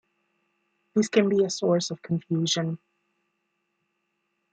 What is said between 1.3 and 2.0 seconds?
a source